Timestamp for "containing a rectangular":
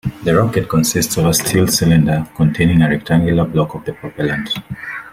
2.35-3.45